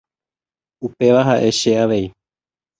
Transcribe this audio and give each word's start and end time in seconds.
Upéva 0.87 1.21
ha'e 1.27 1.49
che 1.59 1.73
avei. 1.85 2.05